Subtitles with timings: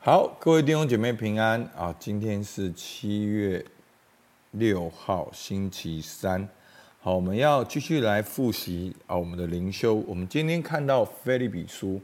[0.00, 1.94] 好，各位弟兄姐妹平安啊！
[1.98, 3.62] 今天是七月
[4.52, 6.48] 六号，星期三。
[7.00, 9.96] 好，我们要继续来复习啊，我们的灵修。
[10.06, 12.00] 我们今天看到腓立比书，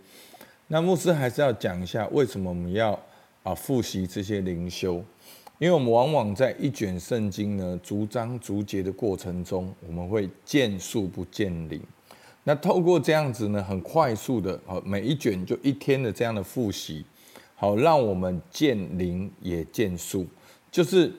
[0.66, 2.98] 那牧师还是要讲一下，为什么我们要
[3.44, 4.96] 啊复习这些灵修？
[5.60, 11.80] 因为我们往往在一卷圣经呢，逐章逐节的过程中，我们会见树不见林。
[12.42, 17.06] 那透过这样子呢，很快速的，好，每一卷就一天的这样的复习。
[17.56, 20.26] 好，让我们见灵也见树，
[20.70, 21.10] 就是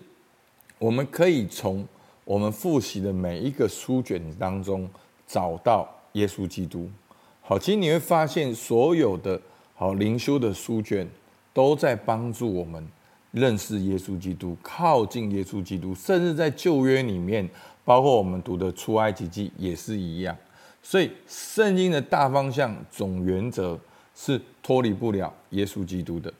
[0.77, 1.87] 我们可以从
[2.25, 4.87] 我们复习的每一个书卷当中
[5.25, 6.89] 找到耶稣基督。
[7.41, 9.41] 好，其实你会发现，所有的
[9.75, 11.07] 好灵修的书卷
[11.53, 12.85] 都在帮助我们
[13.31, 15.95] 认识耶稣基督，靠近耶稣基督。
[15.95, 17.49] 甚至在旧约里面，
[17.85, 20.35] 包括我们读的出埃及记也是一样。
[20.83, 23.79] 所以，圣经的大方向总原则。
[24.15, 26.33] 是脱离不了耶稣基督的。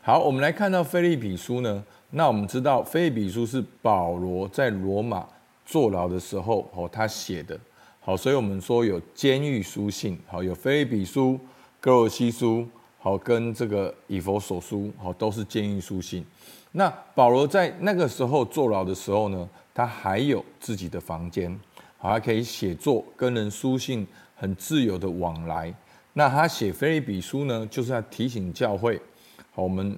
[0.00, 1.84] 好，我们来看到腓立比书呢。
[2.10, 5.26] 那我们知道，腓立比书是保罗在罗马
[5.66, 7.58] 坐牢的时候哦，他写的。
[8.00, 10.18] 好，所以我们说有监狱书信。
[10.26, 11.38] 好，有腓立比书、
[11.78, 12.66] 哥罗西书，
[12.98, 16.24] 好，跟这个以弗所书，好，都是监狱书信。
[16.72, 21.54] 那保罗在那个时候坐牢的时候呢，他还有自己的房间，
[21.98, 25.74] 好，还可以写作，跟人书信，很自由的往来。
[26.14, 29.00] 那他写腓利比书呢，就是要提醒教会。
[29.52, 29.96] 好，我们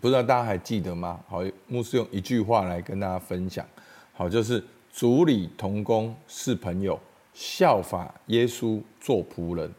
[0.00, 1.18] 不知道大家还记得吗？
[1.26, 3.64] 好，牧师用一句话来跟大家分享。
[4.12, 6.98] 好，就是主里同工是朋友，
[7.32, 9.70] 效法耶稣做仆人。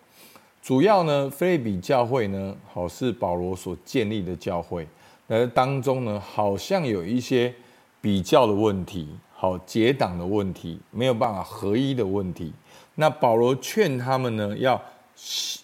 [0.62, 4.88] 主要呢，腓立比教会呢，好是保罗所建立的教会，
[5.28, 7.54] 而当中呢，好像有一些
[8.02, 12.52] 比较的问题，好结党的问题，没有办法合一的问题。
[12.96, 14.82] 那保罗劝他们呢，要。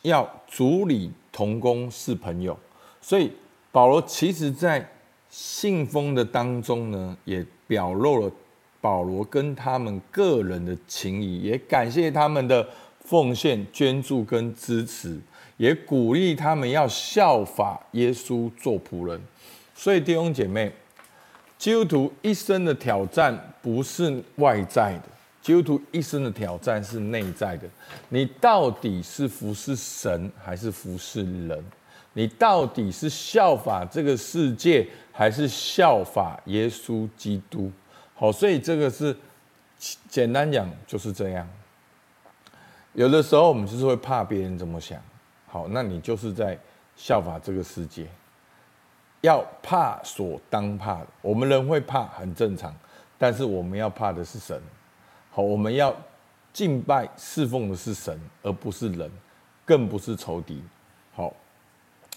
[0.01, 2.57] 要主理同工是朋友，
[3.01, 3.31] 所以
[3.71, 4.87] 保罗其实在
[5.29, 8.31] 信封的当中呢，也表露了
[8.79, 12.67] 保罗跟他们个人的情谊，也感谢他们的
[12.99, 15.19] 奉献、捐助跟支持，
[15.57, 19.19] 也鼓励他们要效法耶稣做仆人。
[19.73, 20.71] 所以弟兄姐妹，
[21.57, 25.14] 基督徒一生的挑战不是外在的。
[25.45, 27.67] 基督徒一生的挑战是内在的，
[28.09, 31.63] 你到底是服侍神还是服侍人？
[32.13, 37.71] 你到底是效法这个世界还是效法耶稣基督？
[38.15, 39.15] 好，所以这个是
[40.09, 41.47] 简单讲就是这样。
[42.93, 44.99] 有的时候我们就是会怕别人怎么想，
[45.45, 46.57] 好，那你就是在
[46.95, 48.07] 效法这个世界。
[49.21, 52.75] 要怕所当怕的，我们人会怕很正常，
[53.19, 54.59] 但是我们要怕的是神。
[55.35, 55.93] 好，我们要
[56.53, 59.11] 敬拜侍奉的是神，而不是人，
[59.65, 60.63] 更不是仇敌。
[61.13, 61.35] 好，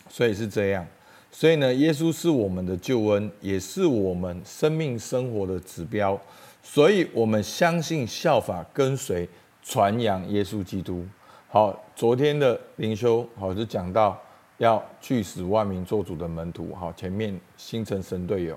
[0.09, 0.87] 所以是这样。
[1.33, 6.17] 所以呢，耶稣是我们的救恩，也是我们生命生活的指标。
[6.62, 9.29] 所以我们相信、效法、跟随、
[9.65, 11.05] 传扬耶稣基督。
[11.49, 14.17] 好，昨天的灵修好就讲到
[14.59, 16.73] 要去使万民做主的门徒。
[16.73, 18.56] 好，前面新城神队友。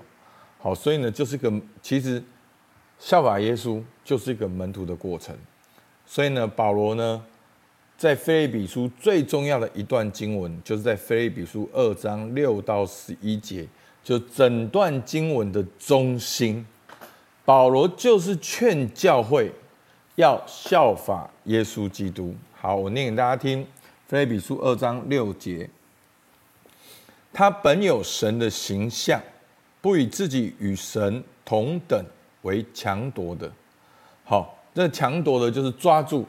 [0.60, 1.52] 好，所以呢，就是个
[1.82, 2.22] 其实。
[3.04, 5.36] 效法耶稣就是一个门徒的过程，
[6.06, 7.20] 所以呢，保罗呢，
[7.98, 13.66] 在腓立比书最重要的一段经文，就是在腓立比书二章六到十一节，
[14.04, 16.64] 就整段经文的中心，
[17.44, 19.50] 保罗就是劝教会
[20.14, 22.32] 要效法耶稣基督。
[22.54, 23.66] 好，我念给大家听，
[24.06, 25.68] 腓立比书二章六节，
[27.32, 29.20] 他本有神的形象，
[29.80, 32.00] 不以自己与神同等。
[32.42, 33.50] 为强夺的，
[34.24, 36.26] 好，这强夺的就是抓住，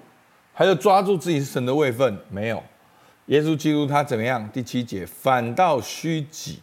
[0.54, 2.64] 还有抓住自己是神的位分，没有。
[3.28, 4.50] 耶稣基督他怎么样？
[4.52, 6.60] 第七节，反倒虚己，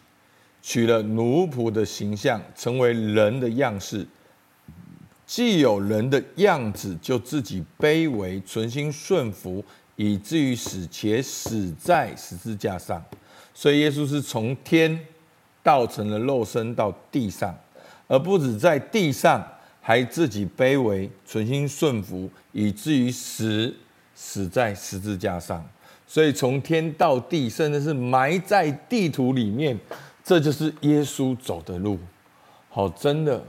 [0.61, 4.07] 取了奴仆的形象，成为人的样式。
[5.25, 9.63] 既有人的样子，就自己卑微，存心顺服，
[9.95, 13.03] 以至于死，且死在十字架上。
[13.53, 14.99] 所以耶稣是从天
[15.63, 17.57] 道成了肉身到地上。
[18.11, 19.41] 而不止在地上，
[19.79, 23.73] 还自己卑微，存心顺服，以至于死，
[24.13, 25.65] 死在十字架上。
[26.05, 29.79] 所以从天到地，甚至是埋在地土里面，
[30.21, 31.97] 这就是耶稣走的路。
[32.69, 33.41] 好，真的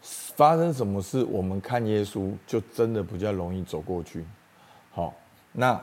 [0.00, 4.24] 发生什么事，我们看耶稣就真的比较容易走过去。
[4.92, 5.14] 好，
[5.52, 5.78] 那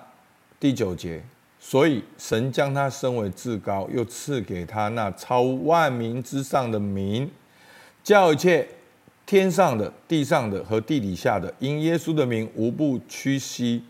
[0.59, 1.23] 第九节。
[1.67, 7.27] 所以神将他升为至高，又赐给他那超万民之上的名，
[8.03, 8.67] 叫一切
[9.25, 13.83] 天上的、地上的和地底下的，因耶稣的名，无不屈膝，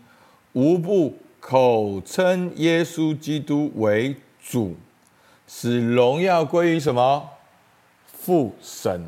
[0.54, 4.74] 无不口称耶稣基督为主，
[5.46, 7.28] 使荣耀归于什么？
[8.06, 9.04] 父神。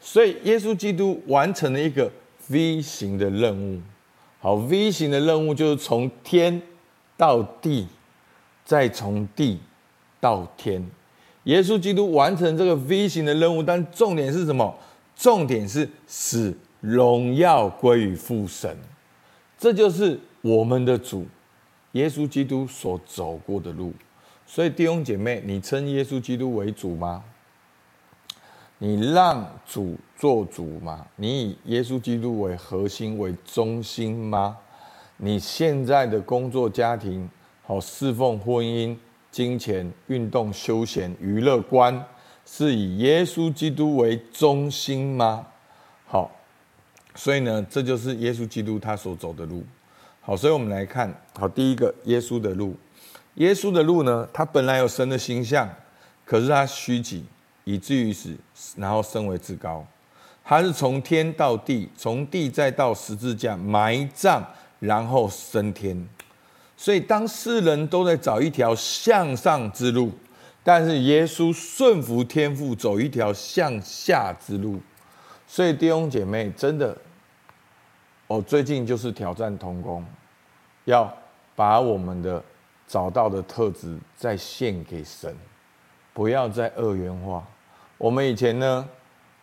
[0.00, 2.10] 所以耶稣基督完成了一个
[2.48, 3.80] V 型的任务。
[4.40, 6.60] 好，V 型的任务就是从天
[7.16, 7.86] 到地，
[8.64, 9.60] 再从地
[10.20, 10.84] 到天。
[11.44, 14.74] 耶稣基督完成这个 V 型的任务，但重点是什么？
[15.16, 18.76] 重点是使荣耀归于父神。
[19.58, 21.26] 这就是我们的主
[21.92, 23.92] 耶稣基督所走过的路。
[24.46, 27.22] 所以弟兄姐妹，你称耶稣基督为主吗？
[28.78, 31.06] 你让主做主吗？
[31.16, 34.56] 你以耶稣基督为核心、为中心吗？
[35.16, 37.28] 你现在的工作、家庭、
[37.62, 38.96] 好侍奉、婚姻、
[39.30, 42.04] 金钱、运动、休闲、娱乐观，
[42.44, 45.46] 是以耶稣基督为中心吗？
[46.06, 46.30] 好，
[47.14, 49.64] 所以呢，这就是耶稣基督他所走的路。
[50.20, 52.76] 好，所以我们来看，好，第一个耶稣的路，
[53.34, 55.68] 耶稣的路呢，他本来有神的形象，
[56.24, 57.24] 可是他虚己。
[57.64, 58.36] 以至于死，
[58.76, 59.86] 然后升为至高。
[60.42, 64.44] 他是从天到地，从地再到十字架埋葬，
[64.82, 66.08] 然后升天。
[66.76, 70.10] 所以当世人都在找一条向上之路，
[70.64, 74.80] 但是耶稣顺服天父，走一条向下之路。
[75.46, 76.96] 所以弟兄姐妹，真的，
[78.26, 80.04] 我最近就是挑战同工，
[80.86, 81.12] 要
[81.54, 82.42] 把我们的
[82.88, 85.32] 找到的特质再献给神。
[86.12, 87.46] 不要再二元化。
[87.98, 88.88] 我们以前呢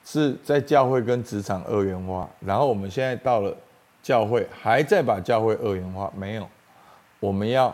[0.03, 3.55] 是在教会跟职场二元化，然后我们现在到了
[4.09, 6.11] 教会，还在把教会二元化。
[6.15, 6.49] 没有，
[7.19, 7.71] 我们要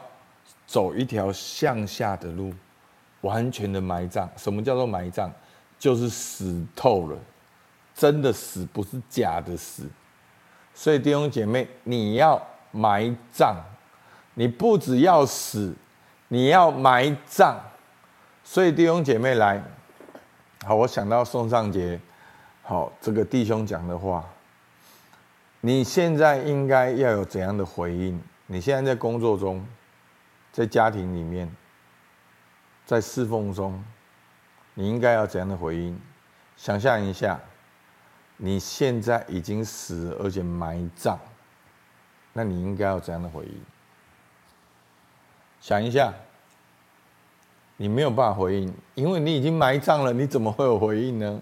[0.67, 2.53] 走一条向下的路，
[3.21, 4.29] 完全的埋葬。
[4.35, 5.29] 什么叫做埋葬？
[5.79, 7.17] 就是死透了，
[7.93, 9.89] 真的死，不是假的死。
[10.73, 13.55] 所以弟兄姐妹，你要埋葬，
[14.33, 15.73] 你不只要死，
[16.27, 17.57] 你要埋葬。
[18.43, 19.63] 所以弟兄姐妹来，
[20.65, 21.97] 好，我想到宋尚杰，
[22.61, 24.21] 好，这个弟兄讲的话，
[25.65, 28.21] 你现在应该要有怎样的回应？
[28.45, 29.65] 你现在在工作中，
[30.51, 31.51] 在家庭里面，
[32.85, 33.83] 在侍奉中，
[34.75, 35.99] 你应该要怎样的回应？
[36.55, 37.39] 想象一下，
[38.37, 41.17] 你现在已经死，而且埋葬，
[42.33, 43.59] 那你应该要怎样的回应？
[45.59, 46.13] 想一下。
[47.77, 51.41] 你没有办法回应，因为你已经埋葬了，你怎么会有回应呢？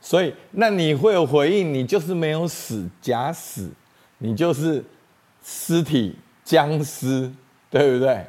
[0.00, 3.70] 所以，那你会有回应，你就是没有死，假死，
[4.18, 4.82] 你就是
[5.44, 7.30] 尸体僵尸，
[7.68, 8.24] 对不对？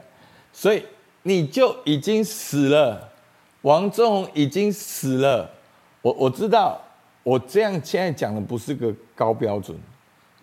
[0.51, 0.83] 所以
[1.23, 3.09] 你就已经死了，
[3.61, 5.49] 王中已经死了。
[6.01, 6.81] 我我知道，
[7.23, 9.77] 我这样现在讲的不是个高标准，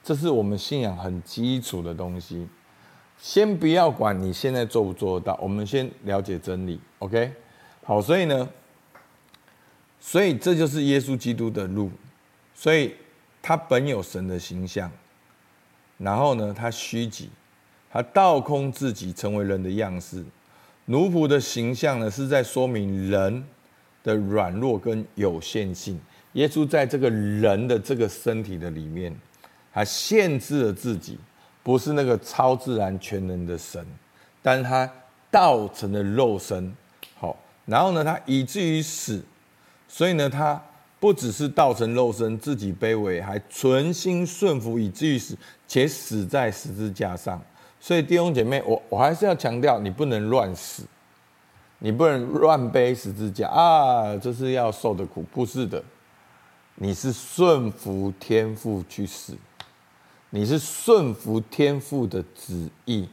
[0.02, 2.48] 这是我们信仰很基础的东西。
[3.19, 7.32] 先不要管你现在做不做得到，我们先了解真理，OK？
[7.84, 8.48] 好，所以呢，
[10.00, 11.91] 所以这就是耶稣基督的路，
[12.55, 12.95] 所以
[13.43, 14.91] 他本有神的形象，
[15.99, 17.31] 然后呢，他虚己，
[17.91, 20.25] 他倒空自己，成为人的样式。
[20.87, 23.45] 奴仆的形象呢，是在说明人
[24.03, 26.00] 的软弱跟有限性。
[26.33, 29.15] 耶稣在这个人的这个身体的里面，
[29.73, 31.19] 他限制了自己。
[31.61, 33.85] 不是那个超自然全能的神，
[34.41, 34.91] 但是他
[35.31, 36.75] 道成了肉身，
[37.15, 37.37] 好，
[37.67, 39.23] 然后呢，他以至于死，
[39.88, 40.62] 所以呢，他
[41.00, 47.42] 不只是道成肉身，自己卑微，还存心顺服，以至于死，且死在十字架上。
[47.80, 50.85] 所以弟兄姐妹，我我还是要强调，你不能乱死，
[51.78, 55.83] 你不能乱背十字架啊，这是要受的苦，不是的，
[56.75, 59.37] 你是顺服天父去死。
[60.30, 63.09] 你是顺服天父的旨意，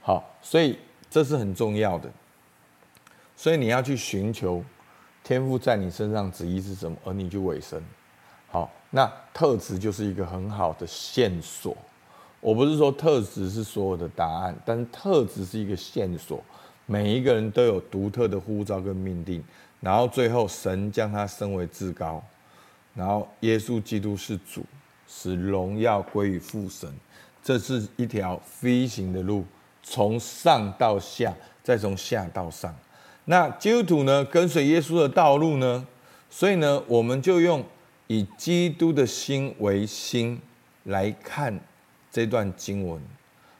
[0.00, 0.76] 好，所以
[1.08, 2.10] 这是很重要的。
[3.36, 4.60] 所以你要去寻求
[5.22, 7.82] 天赋在你身上旨意是什么，而你去委身。
[8.50, 11.76] 好，那特质就是一个很好的线索。
[12.40, 16.42] 我不是说特质是所有的答案，但是特质是一个线索。
[16.86, 19.44] 每一个人都有独特的呼召跟命定，
[19.80, 22.22] 然后最后神将他升为至高，
[22.94, 24.64] 然后耶稣基督是主。
[25.12, 26.88] 使荣耀归于父神，
[27.42, 29.44] 这是一条 V 型的路，
[29.82, 31.34] 从上到下，
[31.64, 32.72] 再从下到上。
[33.26, 35.86] 那基督徒呢，跟随耶稣的道路呢？
[36.28, 37.64] 所以呢，我们就用
[38.06, 40.40] 以基督的心为心
[40.84, 41.58] 来看
[42.10, 43.00] 这段经文。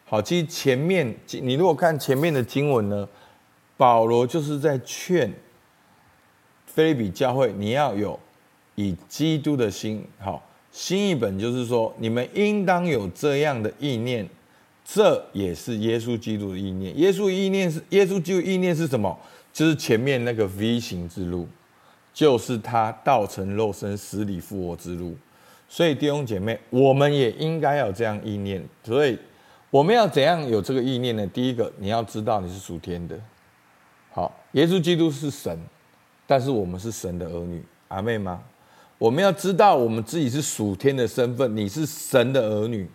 [0.04, 3.08] 好，其实前面你如果看前面的经文呢，
[3.76, 5.32] 保罗就是在劝
[6.66, 8.18] 腓利比教会，你要有
[8.74, 10.04] 以基督的心。
[10.18, 10.42] 好。
[10.72, 14.24] 新译本就是说，你们应当有这样的意念，
[14.84, 16.96] 这也是耶稣基督的意念。
[16.96, 19.18] 耶稣意念是耶稣基督意念是什么？
[19.52, 21.48] 就是前面那个 V 型之路，
[22.12, 25.16] 就是他道成肉身、死里复活之路。
[25.68, 28.66] 所以弟兄姐妹，我们也应该有这样意念。
[28.82, 29.18] 所以
[29.70, 31.26] 我们要怎样有这个意念呢？
[31.28, 33.18] 第一个，你要知道你是属天的。
[34.12, 35.56] 好，耶稣基督是神，
[36.26, 38.42] 但是我们是神的儿女，阿妹吗？
[38.98, 42.88] 我们要知道我们自己是属天的身份，你是神的儿女，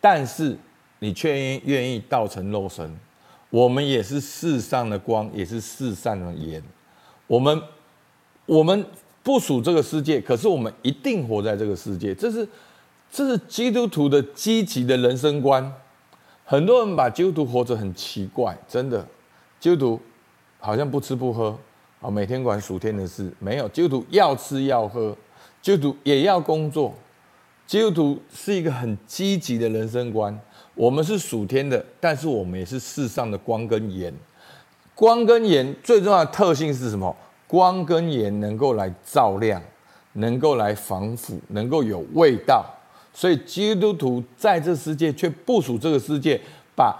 [0.00, 0.56] 但是
[1.00, 2.96] 你却愿意道成肉身。
[3.52, 6.62] 我们也是世上的光，也是世上的盐。
[7.26, 7.62] 我们
[8.46, 8.82] 我们
[9.22, 12.14] 不属这个世界，可是我们一定活在这个世界。
[12.14, 12.48] 这是
[13.10, 15.70] 这是基督徒的积极的人生观。
[16.46, 19.06] 很多人把基督徒活着很奇怪，真的，
[19.60, 20.00] 基督徒
[20.58, 21.54] 好像不吃不喝
[22.00, 23.30] 啊，每天管属天的事。
[23.38, 25.14] 没有，基督徒要吃要喝，
[25.60, 26.94] 基督徒也要工作。
[27.66, 30.40] 基督徒是一个很积极的人生观。
[30.74, 34.12] 我们是属天的，但是我们也是世上的光跟盐。
[34.94, 37.14] 光跟盐最重要的特性是什么？
[37.46, 39.60] 光跟盐能够来照亮，
[40.14, 42.64] 能够来防腐，能够有味道。
[43.12, 46.40] 所以基督徒在这世界却不属这个世界，
[46.74, 46.96] 把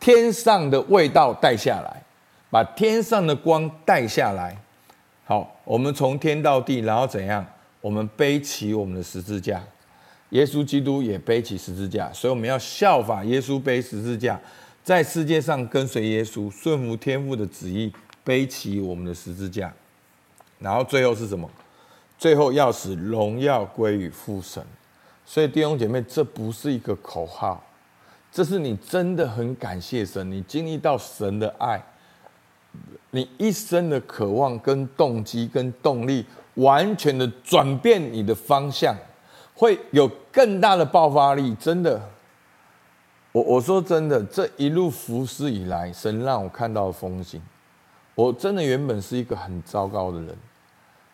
[0.00, 2.02] 天上的味道带下来，
[2.50, 4.56] 把天上的光带下来。
[5.24, 7.46] 好，我们从天到地，然后怎样？
[7.80, 9.62] 我们背起我们的十字架。
[10.32, 14.40] 耶稣基督也背起十字架，所以我们要效法耶稣背十字架，
[14.82, 17.92] 在世界上跟随耶稣，顺服天父的旨意，
[18.24, 19.70] 背起我们的十字架。
[20.58, 21.48] 然后最后是什么？
[22.18, 24.64] 最后要使荣耀归于父神。
[25.26, 27.62] 所以弟兄姐妹，这不是一个口号，
[28.32, 31.82] 这是你真的很感谢神，你经历到神的爱，
[33.10, 36.24] 你一生的渴望跟动机跟动力，
[36.54, 38.96] 完全的转变你的方向。
[39.54, 42.00] 会有更大的爆发力，真的。
[43.32, 47.40] 我我说真的，这一路服侍以来，神让我看到风景。
[48.14, 50.36] 我真的原本是一个很糟糕的人，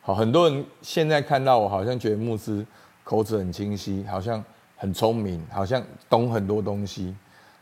[0.03, 2.67] 好，很多人现在看到我，好像觉得牧师
[3.05, 4.45] 口齿很清晰，好像
[4.77, 5.81] 很聪明，好像
[6.11, 7.15] 懂很多东西。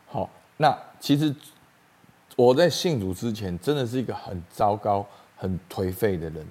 [0.07, 1.31] 好，那其实
[2.35, 5.05] 我在信主之前，真的是一个很糟糕、
[5.35, 6.43] 很颓废的人，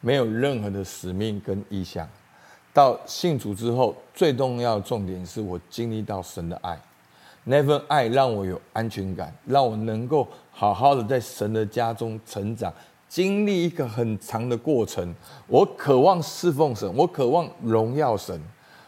[0.00, 2.08] 没有任何的使命跟意向。
[2.72, 6.80] 到信主之后，最重要的重点是我经历到神的爱，
[7.44, 12.72] 那份爱让我有安全感，让我能够好好的在神的家中成长，
[13.08, 15.14] 经历一个很长的过程。
[15.48, 18.40] 我渴望侍奉神，我渴望荣耀神。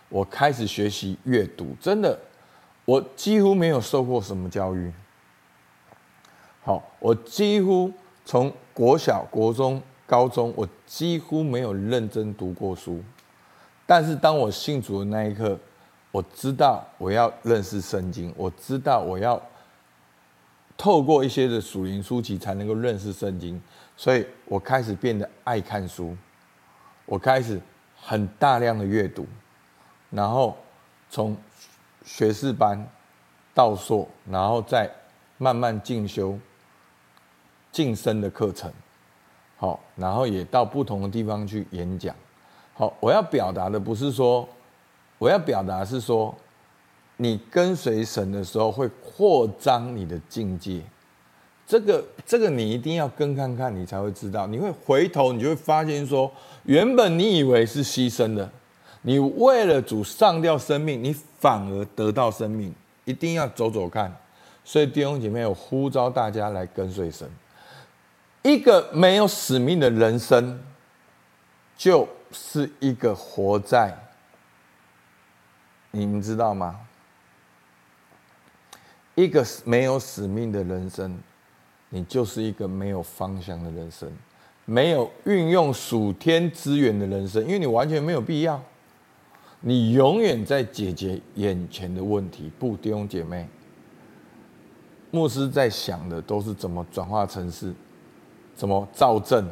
[0.08, 2.18] 我开始学习阅读，真的，
[2.84, 4.92] 我几乎没有受过什么教育。
[6.62, 7.90] 好，我几乎
[8.24, 13.02] 从国小、国中、高中，我几乎没有认真读过书。
[13.94, 15.58] 但是当我信主的那一刻，
[16.10, 19.38] 我知道我要认识圣经，我知道我要
[20.78, 23.62] 透过一些的属灵书籍才能够认识圣经，
[23.94, 26.16] 所以我开始变得爱看书，
[27.04, 27.60] 我开始
[28.00, 29.26] 很大量的阅读，
[30.08, 30.56] 然后
[31.10, 31.36] 从
[32.02, 32.88] 学士班
[33.52, 34.90] 到硕，然后再
[35.36, 36.38] 慢慢进修
[37.70, 38.72] 晋升的课程，
[39.58, 42.16] 好，然后也到不同的地方去演讲。
[42.82, 44.48] 好，我要表达的不是说，
[45.18, 46.34] 我要表达是说，
[47.18, 50.82] 你跟随神的时候会扩张你的境界，
[51.64, 54.48] 这个这个你一定要跟看看，你才会知道。
[54.48, 56.28] 你会回头，你就会发现说，
[56.64, 58.50] 原本你以为是牺牲的，
[59.02, 62.74] 你为了主上吊生命，你反而得到生命。
[63.04, 64.12] 一定要走走看。
[64.64, 67.30] 所以弟兄姐妹，我呼召大家来跟随神。
[68.42, 70.60] 一个没有使命的人生，
[71.76, 73.96] 就是一个活在，
[75.90, 76.80] 你们知道吗？
[79.14, 81.18] 一个没有使命的人生，
[81.90, 84.10] 你就是一个没有方向的人生，
[84.64, 88.58] 没有运用属天资源的人生，因为你完全没有必要，
[89.60, 92.50] 你永远在解决眼前的问题。
[92.58, 93.46] 不，弟兄姐妹，
[95.10, 97.74] 牧师在想的都是怎么转化成事，
[98.56, 99.46] 怎么造正。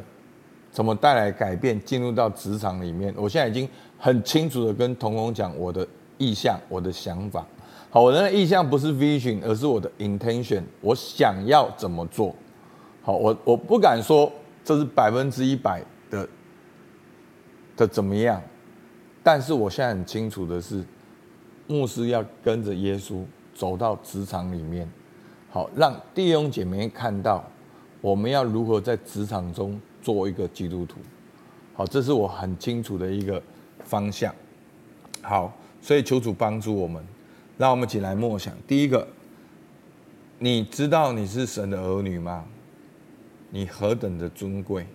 [0.71, 1.79] 怎么带来改变？
[1.83, 3.67] 进入到职场里面，我现在已经
[3.99, 5.85] 很清楚的跟童工讲我的
[6.17, 7.45] 意向、我的想法。
[7.89, 10.63] 好，我的意向不是 vision，而是我的 intention。
[10.79, 12.33] 我想要怎么做？
[13.01, 14.31] 好，我我不敢说
[14.63, 16.25] 这是百分之一百的
[17.75, 18.41] 的怎么样，
[19.21, 20.81] 但是我现在很清楚的是，
[21.67, 24.89] 牧师要跟着耶稣走到职场里面，
[25.49, 27.43] 好，让弟兄姐妹看到
[27.99, 29.77] 我们要如何在职场中。
[30.01, 30.97] 做一个基督徒，
[31.73, 33.41] 好，这是我很清楚的一个
[33.83, 34.33] 方向。
[35.21, 37.05] 好，所以求主帮助我们，
[37.57, 38.53] 让我们起来默想。
[38.67, 39.07] 第一个，
[40.39, 42.45] 你知道你是神的儿女吗？
[43.49, 44.87] 你何等的尊贵。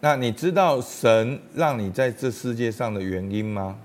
[0.00, 3.78] 那你知道神让你在这世界上的原因吗？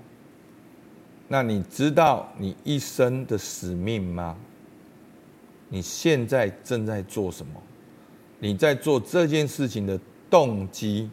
[1.28, 4.36] 那你知道你一生的使命吗？
[5.70, 7.54] 你现在正在做什么？
[8.42, 9.96] 你在做这件事情的
[10.28, 11.08] 动机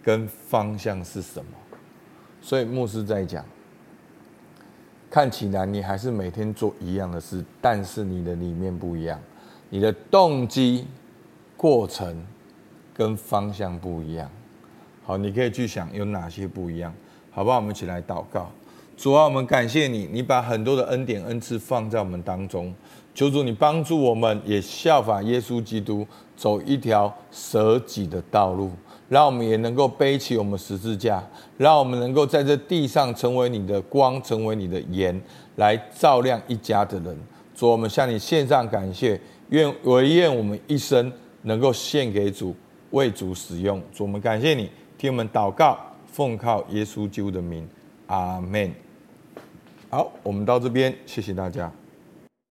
[0.00, 1.50] 跟方向是什么？
[2.40, 3.44] 所以牧师在讲，
[5.10, 9.20] 看起来你还是每天做一样的事，但是你的里面不一样，
[9.70, 10.86] 你的动机、
[11.56, 12.24] 过程
[12.94, 14.30] 跟方向不一样。
[15.04, 16.94] 好，你可以去想有哪些不一样，
[17.32, 17.56] 好不好？
[17.56, 18.52] 我们一起来祷告。
[18.98, 22.74] 主啊，我们感谢你，你把很多的恩典恩赐放在我们当中。
[23.14, 26.04] 求主你帮助我们，也效法耶稣基督，
[26.36, 28.72] 走一条舍己的道路，
[29.08, 31.24] 让我们也能够背起我们十字架，
[31.56, 35.22] 让我们能够在这地上成为你的光，成为你的盐，
[35.54, 37.16] 来照亮一家的人。
[37.54, 41.12] 主，我们向你献上感谢，愿唯愿我们一生
[41.42, 42.52] 能够献给主，
[42.90, 43.80] 为主使用。
[43.92, 45.78] 主，我们感谢你，听我们祷告，
[46.10, 47.64] 奉靠耶稣基督的名，
[48.08, 48.74] 阿门。
[49.90, 51.72] 好，我们到这边，谢谢大家。